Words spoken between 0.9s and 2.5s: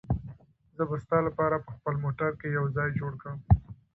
ستا لپاره په خپل موټر کې